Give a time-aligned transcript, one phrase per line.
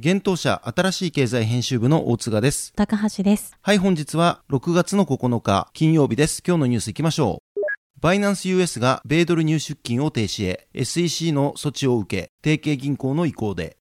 [0.00, 2.72] 現当社新しい経済編集部の大塚です。
[2.76, 3.56] 高橋です。
[3.60, 6.40] はい、本日は6月の9日金曜日です。
[6.46, 7.60] 今日のニュース行きましょう。
[8.00, 13.76] バイナンス US が米ドル入出金を停止へ SEC の措置を受け、提携銀行の意向で、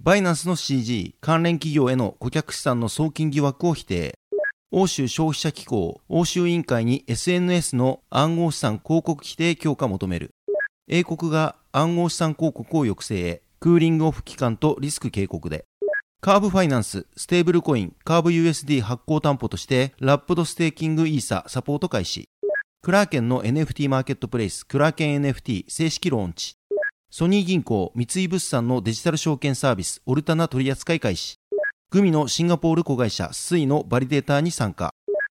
[0.00, 4.18] バイナンスの CG 関連企業への顧客資産の送金疑惑を否定。
[4.72, 10.32] 欧州消費者機構、欧州委員会に SNS の暗号資産広告規定強化求める。
[10.88, 15.66] 英国が暗号資産広告を抑制へ、クーリングオフ期間とリスク警告で。
[16.20, 22.28] カーブファイナンス、ステーブルコイン、カーブ USD 発行担保として、ラップドステーキングイーササポート開始。
[22.82, 26.56] クラーケンの NFT マーケットプレイス、クラーケン NFT 正式ローンチ。
[27.08, 31.36] ソニー銀行、三井物産のデジタル証券サービス、オルタナ取扱い開始。
[31.92, 34.90] グミのシンガポール子会社スイのバリデーターに参加。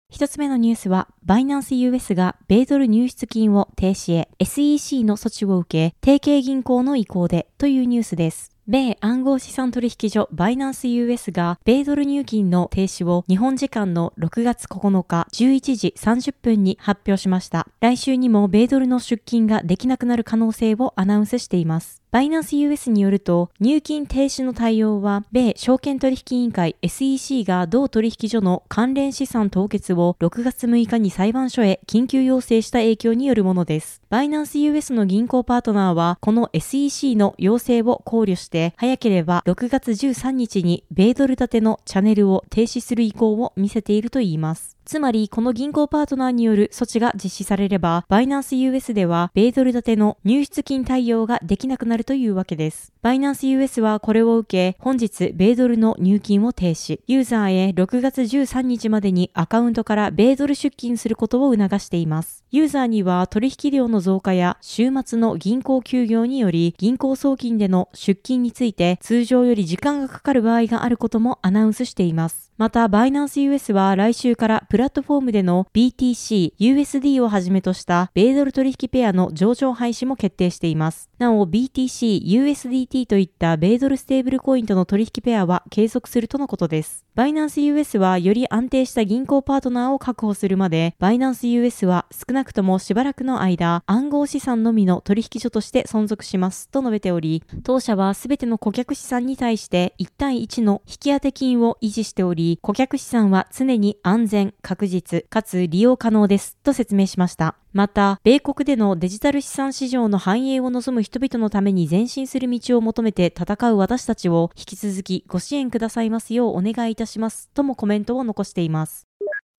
[0.08, 8.56] 一つ目のニュースは、バイナンス US が米ドル入出金を停止へ SEC の措置を受け、提携銀行の意向でというニュースです。
[8.68, 17.68] 米暗号資産取引所バイナンス US が米ドル入金の停止を日本時間の6月9日11時30分に発表しました。
[17.80, 22.02] 来週にも米ドルの出金ができなくなる可能性をアナウンスしています。
[22.16, 34.00] バイナンス US によると、入金停止の対応は、米証券取引委員会 SEC が同取引所の関連資産凍結を6月6日に裁判所へ緊急要請した影響によるものです。
[34.08, 44.75] バイナンス US の銀行パートナーは、この SEC の要請を考慮して、早ければ6月13日に米ドル建てのチャンネルを停止する意向を見せているといいます。
[44.86, 52.92] つまり、この銀行パートナーによる措置が実施されれば、バイナンス US では、米ドル建ての入出金対応ができなくなるというわけです。
[53.02, 62.44] バイナンス US はこれを受け、本日、米ドルの入金を停止、ユーザーへ6月13日までにアカウントから米ドル出金することを促しています。
[62.52, 72.45] ユーザーには取引量の増加や週末の銀行休業により、銀行送金での出金について通常より時間がかかる場合があることもアナウンスしています。
[72.58, 81.10] また、バイナンス US は来週からプラットフォームでの BTC、USD をはじめとした米ドル取引ペアの上場廃止も決定しています。
[81.18, 87.04] なお、BTC、USDT といった米ドルステーブルコインとの取引ペアは継続するとのことです。
[87.14, 107.56] バイナンス US はより安定した銀行パートナーを確保するまで、バイナンス US は少なくともしばらくの間、暗号資産のみの取引所として存続しますと述べており、当社はすべての顧客資産に対して1対1の引き当て金を維持しており、顧客資産は常に安全、確実、かつ利用可能ですと説明しました。
[107.72, 119.06] また、米国でのデジタル資産市場の繁栄を望む人々のために前進する道を求めて戦う私たちを引き続きご支援くださいますようお願いいたしますともコメントを残しています。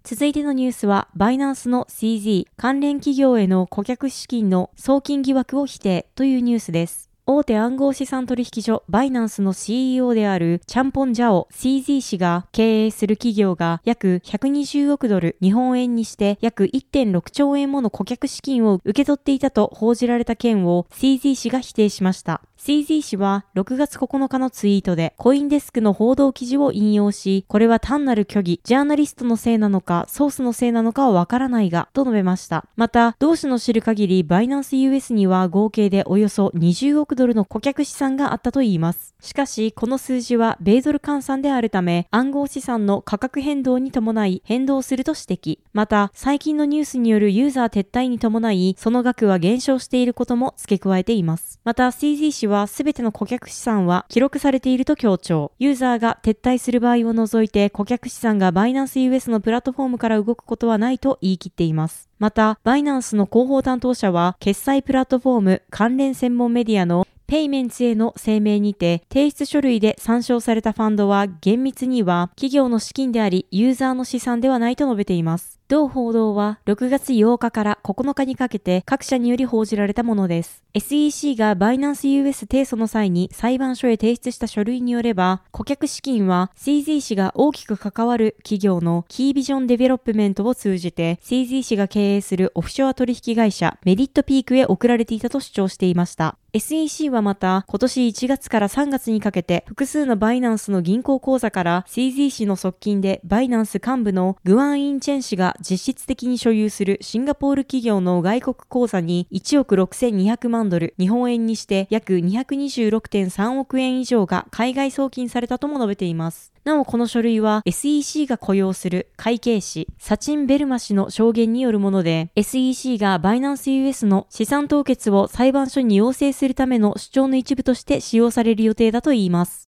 [0.03, 7.06] 続いてのニュースは、バイナンスの CZ 関連企業への顧客資金の送金疑惑を否定というニュースです。
[7.29, 22.43] 大手暗号資産取引所バイナンスの CEO であるチャンポンジャオ CZ 氏が経営する企業が約120億ドル日本円にして約1.6兆円もの顧客資金を受け取っていたと報じられた件を CZ 氏が否定しました。
[22.59, 32.65] CZ 氏は6月9日のツイートでコインデスクの報道記事を引用し、これは単なる虚偽、ジャーナリストのせいなのか、ソースのせいなのかはわからないが、と述べました。
[32.75, 39.13] また、同氏の知る限り、バイナンス US には合計でおよそ20億ドルの顧客資産があったといいます。
[39.21, 45.59] しかし、この数字は米ドル換算であるため、暗号資産の価格変動に伴い変動すると指摘。
[45.73, 51.59] また、最近のニュースによるユーザー撤退に伴い、その額は減少していることも付け加えています。
[51.63, 55.51] また、CZ 氏はすべての顧客資産は記録されていると強調。
[55.59, 62.09] ユーザーが撤退する場合を除いて顧客資産がバイナンス US のプラットフォームから動くことはないと言い切っています。
[62.19, 75.59] また、バイナンスの広報担当者は、決済プラットフォーム関連専門メディアのペイメンツへの声明にて、提出書類で参照されたファンドは厳密には企業の資金であり、ユーザーの資産ではないと述べています。
[75.69, 80.63] 同報道は6月8日から9日にかけて各社により報じられたものです。
[80.73, 96.37] SEC がバイナンス US 提訴の際に裁判所へ提出した書類によれば、顧客資金は CZ 氏が大きく関わる企業のキービジョンデベロップメントを通じて CZ 氏が経営するオフショア取引会社メリットピークへ送られていたと主張していました。
[96.53, 116.53] SEC はまた今年1月から3月にかけて複数のバイナンスの銀行口座から CZ 氏の側近でバイナンス幹部のグワン・インチェン氏が実質的に所有するシンガポール企業の外国口座に1億6200万ドル、日本円にして約226.3億円以上が海外送金されたとも述べています。
[116.63, 129.66] なおこの書類は SEC が雇用する会計士、サチン・ベルマ氏の証言によるもので、SEC がバイナンス US の資産凍結を裁判所に要請するための主張の一部として使用される予定だといいます。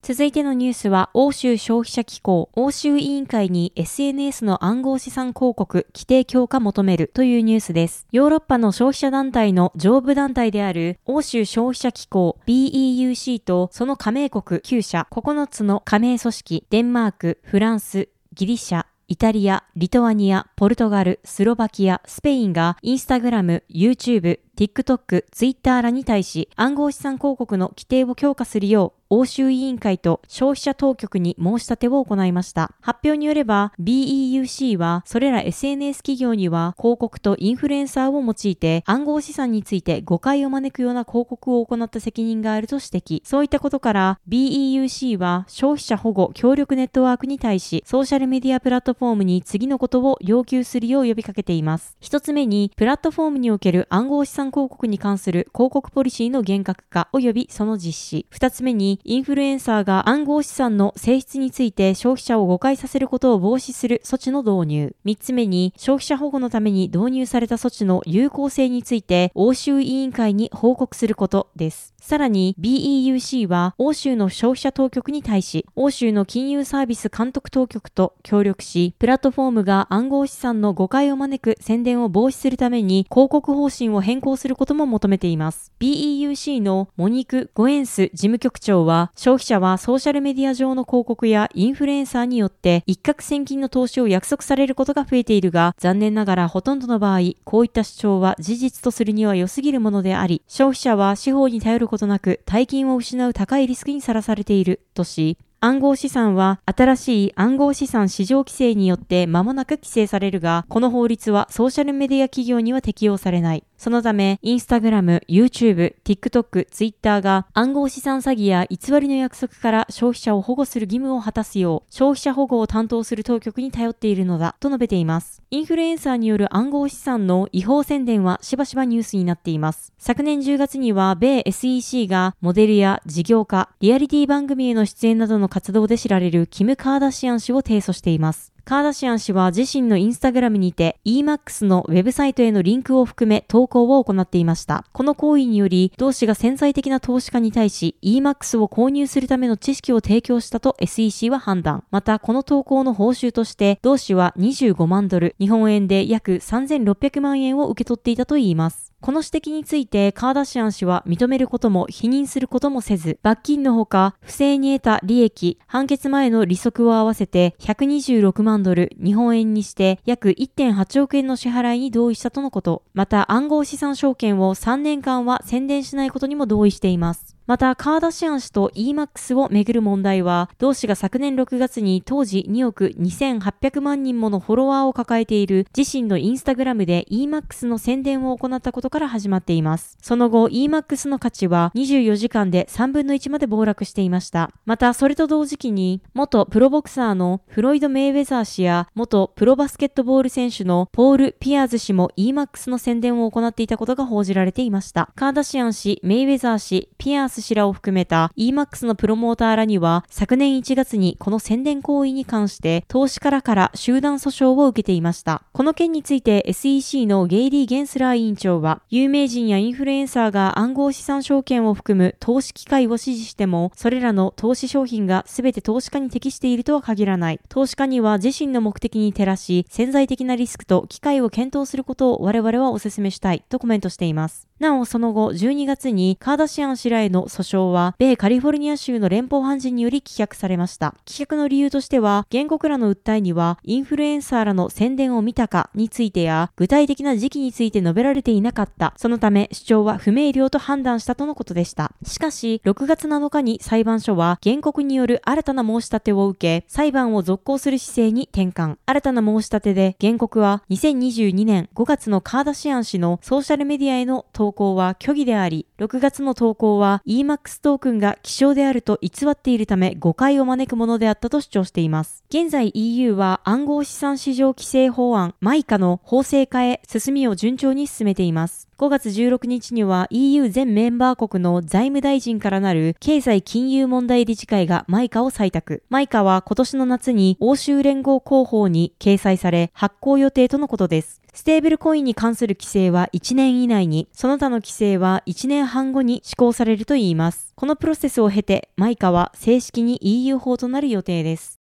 [0.00, 8.06] 続いてのニュースは、欧州消費者機構、欧州委員会に SNS の暗号資産広告規定強化求めるというニュースです。
[8.12, 32.72] ヨーロッパの消費者団体の上部団体である欧州消費者機構 BEUC とその加盟国9社9つの加盟組織、デンマーク、フランス、ギリシャ、イタリア、リトアニア、ポルトガル、スロバキア、スペインがインスタグラム、YouTube、TikTok、Twitter らに対し暗号資産広告の規定を強化するよう欧州委員会と消費者当局に申し立てを行いました。
[32.82, 43.22] 発表によれば BEUC はそれら SNS 企業には広告とインフルエンサーを用いて暗号資産について誤解を招くような広告を行った責任があると指摘。
[43.24, 51.96] そういったことから BEUC は消費者保護協力ネットワークに対しソーシャルメディアプラットフォームに次のことを要求するよう呼びかけています。
[52.00, 58.26] 一つ目にプラットフォームにおける暗号資産広告に関する広告ポリシーの厳格化及びその実施。
[58.28, 64.96] 二つ目にインフルエンサーが暗号資産の性質について消費者を誤解させることを防止する措置の導入。
[65.04, 71.94] 3つ目に、消費者保護のために導入された措置の有効性について、欧州委員会に報告することです。
[72.00, 85.72] さらに BEUC は欧州の消費者当局に対し、欧州の金融サービス監督当局と協力し、プラットフォームが暗号資産の誤解を招く宣伝を防止するために広告方針を変更することも求めています。
[85.80, 113.64] BEUC のモニク・ゴエンス事務局長は、消費者はソーシャルメディア上の広告やインフルエンサーによって一攫千金の投資を約束されることが増えているが、残念ながらほとんどの場合、こういった主張は事実とするには良すぎるものであり、消費者は司法に頼ることなく大金を失う高いリスクにさらされているとし、暗号資産は新しい暗号資産市場規制によって間もなく規制されるが、この法律はソーシャルメディア企業には適用されない。
[113.78, 125.42] そのため、インスタグラム、YouTube、TikTok、Twitter が暗号資産詐欺や偽りの約束から消費者を保護する義務を果たすよう、消費者保護を担当する当局に頼っているのだ、と述べています。
[125.50, 129.92] インフルエンサーによる暗号資産の違法宣伝はしばしばニュースになっています。
[129.96, 138.52] 昨年10月には、米 SEC がモデルや事業家、リアリティ番組への出演などの活動で知られるキム・カーダシアン氏を提訴しています。
[138.68, 144.84] カーダシアン氏は自身のインスタグラムにて EMAX のウェブサイトへのリンクを含め投稿を行っていました。
[144.92, 151.82] この行為により、同氏が潜在的な投資家に対し EMAX を購入するための知識を提供したと SEC は判断。
[151.90, 158.92] また、この投稿の報酬として、同氏は25万ドル、日本円で約3600万円を受け取っていたといいます。
[159.00, 172.82] この指摘についてカーダシアン氏は認めることも否認することもせず、罰金のほか、不正に得た利益、判決前の利息を合わせて126万ドル、日本円にして約1.8億円の支払いに同意したとのこと。
[172.92, 177.37] また暗号資産証券を3年間は宣伝しないことにも同意しています。
[177.48, 189.96] また、カーダシアン氏と EMAX をめぐる問題は、同氏が昨年6月に当時2億2800万人ものフォロワーを抱えている自身のインスタグラムで EMAX の宣伝を行ったことから始まっています。
[190.02, 194.50] その後、EMAX の価値は24時間で3分の1まで暴落していました。
[194.66, 205.08] また、それと同時期に、元プロボクサーのフロイド・メイウェザー氏や、元プロバスケットボール選手のポール・ピアーズ氏も EMAX の宣伝を行っていたことが報じられていました。
[205.14, 215.42] カーダシアン氏、メイウェザー氏、ピアーズス氏らを含めた EMAX のプロモーターらには、昨年1月にこの宣伝行為に関して、投資家らから集団訴訟を受けていました。
[215.52, 227.40] この件について SEC のゲイリー・ゲンスラー委員長は、有名人やインフルエンサーが暗号資産証券を含む投資機会を支持しても、それらの投資商品が全て投資家に適しているとは限らない。
[227.48, 234.47] 投資家には自身の目的に照らし、潜在的なリスクと機会を検討することを我々はお勧めしたいとコメントしています。
[234.60, 240.94] なお、その後、12月にカーダシアン氏らへの訴訟は、米カリフォルニア州の連邦判事により棄却されました。
[241.06, 248.94] 棄却の理由としては、原告らの訴えには、インフルエンサーらの宣伝を見たかについてや、具体的な時期について述べられていなかった。
[248.96, 251.92] そのため、主張は不明瞭と判断したとのことでした。
[252.04, 258.78] しかし、6月7日に裁判所は、原告による新たな申し立てを受け、裁判を続行する姿勢に転換。
[258.86, 272.24] 新たな申し立てで、原告は、2022年5月のカーダシアン氏のソーシャルメディアへの投投稿は虚偽であり、6月の投稿は EMAX トークンが希少であると偽っているため誤解を招くものであったと主張しています。
[272.30, 278.68] 現在 EU は暗号資産市場規制法案マイカの法制化へ進みを順調に進めています。
[278.78, 285.82] 5月16日には EU 全メンバー国の財務大臣からなる経済金融問題理事会がマイカを採択。
[285.90, 291.20] マイカは今年の夏に欧州連合広報に掲載され発行予定とのことです。
[291.38, 297.52] ステーブルコインに関する規制は1年以内に、その他の規制は1年半後に施行されるといいます。
[297.56, 301.58] このプロセスを経て、マイカは正式に EU 法となる予定です。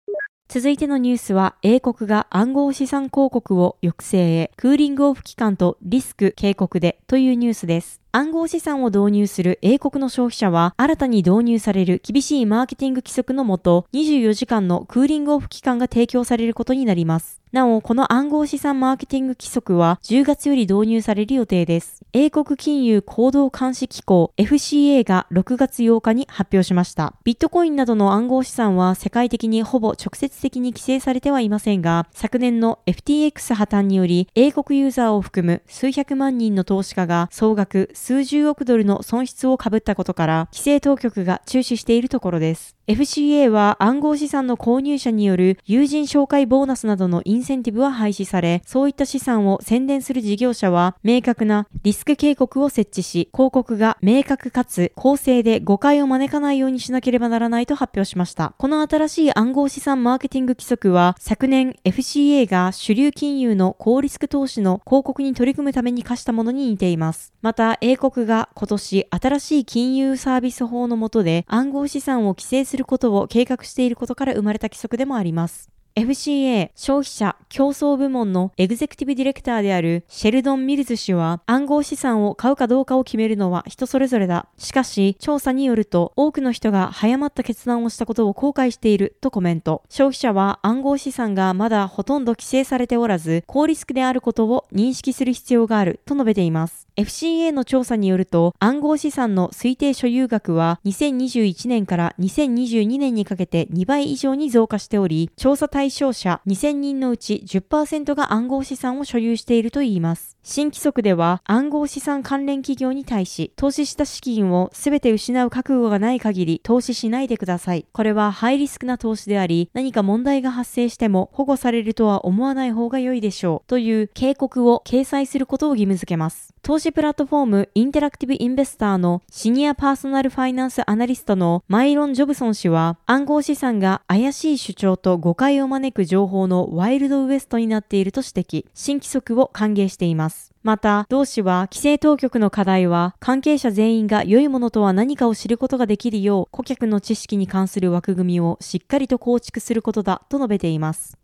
[0.49, 8.01] 続いてのニュースは、英国が暗号資産広告を抑制へ、クーリングオフ期間とリスク警告でというニュースです。
[8.11, 17.42] 暗号資産を導入する英国の消費者は、新たに導入される厳しいマーケティング規則のもと、24時間のクーリングオフ期間が提供されることになります。
[17.53, 22.01] なお、この暗号資産マーケティング規則は10月より導入される予定です。
[22.11, 27.13] 英国金融行動監視機構 FCA が6月8日に発表しました。
[27.23, 42.75] ビットコインなどの暗号資産は世界的にほぼ直接的に規制されてはいませんが、昨年の FTX 破綻により、英国ユーザーを含む数百万人の投資家が総額数十億ドルの損失をかぶったことから、規制当局が注視しているところです。
[42.85, 58.53] FCA は暗号資産の購入者による友人紹介ボーナスなどのインセンティブは廃止され、そういった資産を宣伝する事業者は明確なリスク警告を設置し、広告が明確かつ公正で誤解を招かないようにしなければならないと発表しました。
[58.57, 67.33] この新しい暗号資産マーケティング規則は、昨年 FCA が主流金融の高リスク投資の広告に取り組むために課したものに似ています。
[67.41, 75.72] また、英国が今年新しい金融サービス法の下で暗号資産を規制するすることを計画していることから生まれた規則でもあります。
[75.95, 84.47] FCA 消費者競争部門のエグゼクティブディレクターであるシェルドン・ミルズ氏は暗号資産を買うかどうかを決めるのは人それぞれだ。
[84.57, 89.83] しかし調査によると多くの人が早まった決断をしたことを後悔しているとコメント。
[89.87, 96.87] 消費者は暗号資産がまだほとんど規制されておらず高リスクであることを認識する必要があると述べています。
[96.95, 110.32] FCA の調査によると暗号資産の推定所有額は2021年から2022年にかけて2倍以上に増加しており調査対対象者2000人のうち10%が暗号資産を所有しているといいます。
[110.45, 117.85] 新規則では暗号資産関連企業に対し投資した資金を全て失う覚悟がない限り投資しないでください。
[117.93, 126.53] これはハイリスクな投資であり何か問題が発生しても保護されるとは思わない方が良いでしょうという警告を掲載することを義務付けます。
[126.61, 140.32] 投資プラットフォームインタラクティブインベスターのシニアパーソナルファイナンスアナリストのマイロン・ジョブソン氏は暗号資産が怪しい主張と誤解を招く情報のワイルドウエストになっていると指摘、新規則を歓迎しています。
[140.63, 151.17] また、同氏は規制当局の課題は関係者全員が良いものとは何かを知ることができるよう顧客の知識に関する枠組みをしっかりと構築することだと述べています。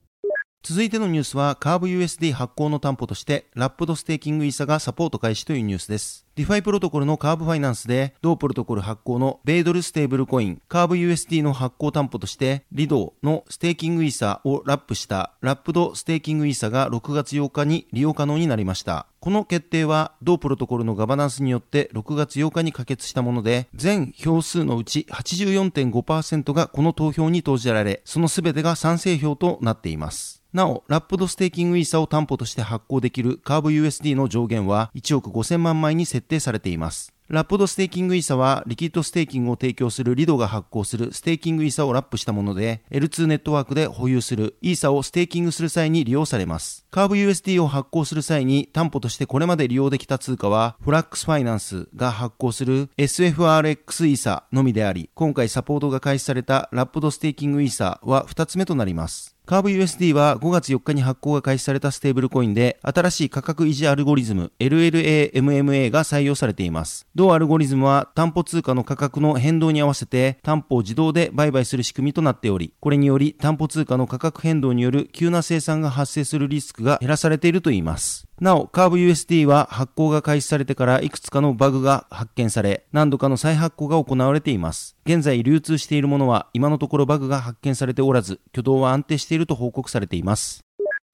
[0.62, 6.28] 続いてのニュースは、カーブ USD 発行の担保として、ラップドステーキングイーサがサポート開始というニュースです。
[6.40, 19.06] ディファイプロトコルのカーブファイナンスで、同プロトコル発行の米ドルステーブルコイン、カーブ USD の発行担保として、リドーのステーキングイーサをラップしたラップドステーキングイーサが6月8日に利用可能になりました。
[19.20, 30.40] この決定は同プロトコルのガバナンスによって6月8日に可決したもので、全票数のうち84.5%がこの投票に投じられ、その全てが賛成票となっています。
[30.52, 37.14] なお、ラップドステーキングイーサを担保として発行できるカーブ USD の上限は1億5000万枚に設定されています。
[37.30, 46.88] ラップドステーキングイーサはリキッドステーキングを提供するリドが発行するステーキングイーサをラップしたもので L2 ネットワークで保有するイーサをステーキングする際に利用されます。
[46.90, 59.36] カーブ USD を発行する際に担保としてこれまで利用できた通貨はフラックスファイナンスが発行する SFRX イーサのみであり今回サポートが開始されたラップドステーキングイーサは2つ目となります。
[59.50, 67.08] カーブ USD は5月4日に発行が開始されたステーブルコインで、新しい価格維持アルゴリズム LLAMMA が採用されています。
[67.16, 78.29] 同アルゴリズムは担保通貨の価格の変動に合わせて担保を自動で売買する仕組みとなっており、これにより担保通貨の価格変動による急な清算が発生するリスクが減らされているといいます。
[78.40, 84.96] なお、カーブ USD は発行が開始されてからいくつかのバグが発見され、何度かの再発行が行われています。
[85.06, 90.62] 現在流通しているものは今のところバグが発見されておらず、挙動は安定していると報告されています。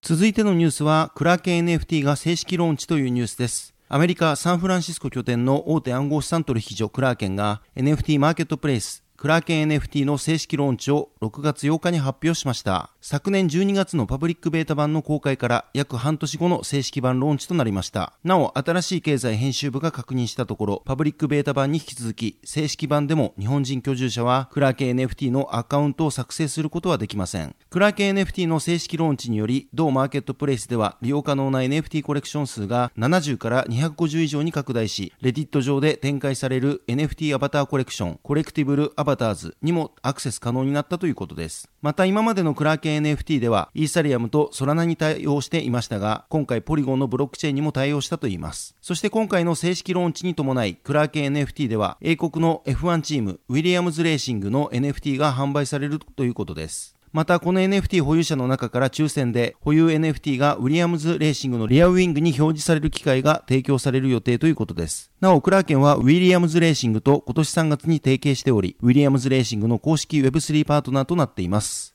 [0.04, 3.74] 続いてのニュースは、クラーケン NFT が正式ローンチというニュースです。
[3.88, 12.92] アメリカ・サンフランシスコ拠点の大手暗号資産取引所クラーケンが NFT マーケットプレイスクラーケン NFT の正式ローンチを6月8日に発表しました。
[13.02, 18.14] 昨年12月のパブリックベータ版の公開から約半年後の正式版ローンチとなりました。
[18.24, 27.56] なお、新しい経済編集部が確認したところ、パブリックベータ版に引き続き、正式版でも日本人居住者はクラーケン NFT のアカウントを作成することはできません。
[27.72, 41.70] クラーケン NFT の正式ローンチにより、同マーケットプレイスでは利用可能な NFT コレクション数が70から250以上に拡大し、レディット上で展開される NFT アバターコレクション、コレクティブルアバターバターズにもアクセス可能になったということです。
[41.82, 48.76] また今までのクラーケン NFT ではイーサリアムとソラナに対応していましたが、今回ポリゴンのブロックチェーンにも対応したといいます。
[48.82, 56.95] そして今回の正式ローンチに伴い、クラーケン NFT では英国の F1 チーム、ウィリアムズレーシングの NFT が販売されるということです。
[57.16, 65.14] またこの NFT 保有者の中から抽選で保有 NFT がウィリアムズレーシングのリアウィングに表示される機会が提供される予定ということです。
[65.22, 71.95] なお、クラーケンはウィリアムズレーシングと今年3月に提携しており、ウィリアムズレーシングの公式 Web3 パートナーとなっています。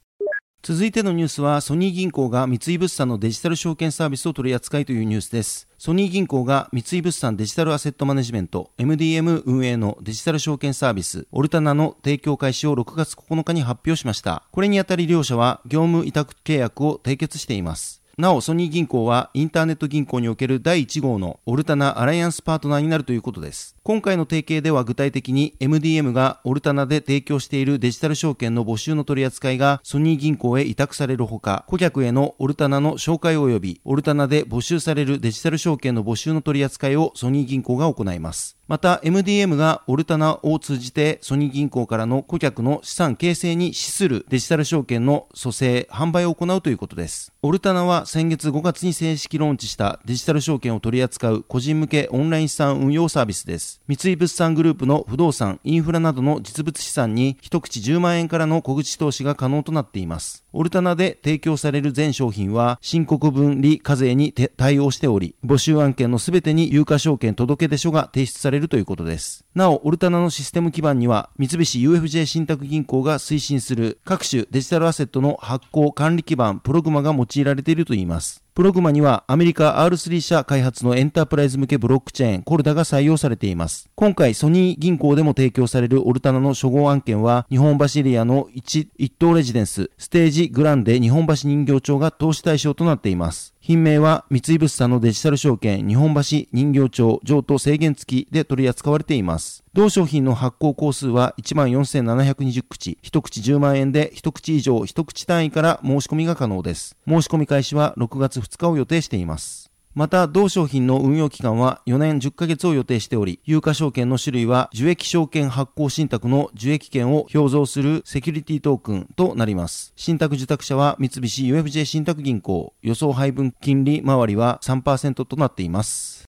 [0.62, 5.67] 続いてのニュースは、ソニー銀行が三井物産のデジタル証券サービスを取り扱いというニュースです。
[5.79, 14.43] ソニー銀行が三井物産デジタルアセットマネジメント MDM 運営のデジタル証券サービスオルタナの提供開始を6月9日に発表しました。
[14.52, 18.02] これにあたり両社は業務委託契約を締結しています。
[18.19, 23.76] なお、ソニー銀行はインターネット銀行における第1号のオルタナアライアンスパートナーになるということです。
[23.90, 38.61] 今回の提携では具体的に MDM がオルタナで提供しているデジタル証券の募集の取り扱いがソニー銀行へ委託されるほか、顧客へのオルタナの紹介及びオルタナで募集されるデジタル証券の募集の取り扱いをソニー銀行が行います。
[38.68, 47.33] また MDM がオルタナを通じてソニー銀行からの顧客の資産形成に資するデジタル証券の蘇生、販売を行うということです。
[47.42, 53.80] オルタナは先月5月に正式ローンチしたデジタル証券を取り扱う個人向けオンライン資産運用サービスです。
[53.88, 60.45] 三井物産グループの不動産、インフラなどの実物資産に一口10万円からの小口投資が可能となっています。
[60.52, 69.44] オルタナで提供される全商品は申告分離課税に対応しており、募集案件のすべてに有価証券届出書が提出されるということです。
[69.54, 78.42] なお、オルタナのシステム基盤には、三菱 UFJ 信託銀行が推進する各種デジタルアセットの発行管理基盤プログマが用いられているといいます。
[78.60, 83.88] プログマにはアメリカ R3 社開発のエンタープライズ向けブロックチェーンコルダが採用されています。
[83.94, 93.55] 今回ソニー銀行でも提供されるオルタナの初号案件は日本橋リアの一一等レジデンスステージグランデ日本橋人形町が投資対象となっています。
[93.61, 99.62] 品名は三井物産のデジタル証券日本橋人形町譲渡制限付きで取り扱われています。
[99.74, 106.96] 同商品の発行工数は14,720口、1口10万円で一口以上一口単位から申し込みが可能です。
[107.07, 109.60] 申し込み開始は6月2日を予定しています。
[109.92, 119.92] また、同商品の運用期間は4年10ヶ月を予定しており、有価証券の種類は受益証券発行信託の受益権を表象するセキュリティトークンとなります。
[119.96, 126.19] 信託受託者は三菱 UFJ 信託銀行、予想配分金利回りは3%となっています。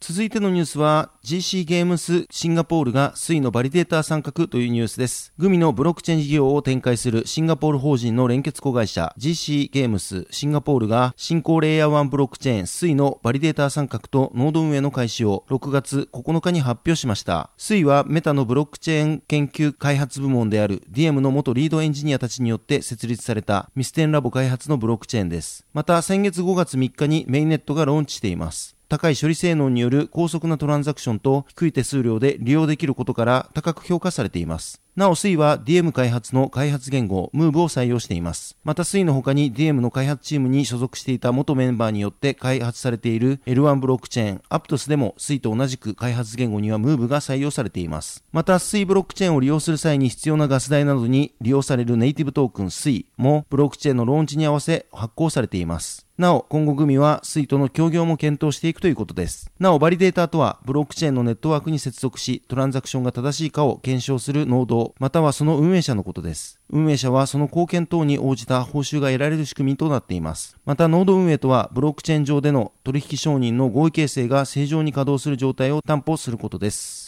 [0.00, 5.34] 続いてのニュースは GC ゲームスシンガポールがスイのバリデーター参画というニュースです。
[5.38, 17.50] グミのブロックチェーン事業を展開するシンガポール法人の連結子会社 GC ゲームスシンガポールが新興レイヤー1ブロックチェーンスイのバリデーター参画とノード運営の開始を6月9日に発表しました。
[17.56, 25.66] スイはメタのブロックチェーン研究開発部門である DM の元リードエンジニアたちによって設立されたミステンラボ開発のブロックチェーンです。
[25.74, 28.77] また先月5月3日にメインネットがローンチしています。
[28.88, 34.80] 高い処理性能による高速なトランザクションと低い手数料で利用できることから高く評価されています。
[34.96, 38.56] なお、スイは DM 開発の開発言語、Move を採用しています。
[38.64, 48.24] また、スイの他に DM の開発チームに所属していた元メンバーによって開発されている L1 ブロックチェーン、Aptos でもスイと同じく開発言語には Move が採用されています。
[48.32, 56.07] また、スイブロックチェーンを利用する際に必要なガス代などに利用されるネイティブトークン SUI もブロックチェーンのローンチに合わせ発行されています。
[56.18, 59.52] なお、今後グミはスイとの協業も検討していくということです。
[59.60, 66.58] なお、バリデーターとは、ブロックチェーンのネットワークに接続し、トランザクションが正しいかを検証するノード、またはその運営者のことです。
[66.70, 70.56] 運営者はその貢献等に応じた報酬が得られる仕組みとなっています。
[70.66, 77.07] また、ノード運営とは、ブロックチェーン上での取引承認の合意形成が正常に稼働する状態を担保することです。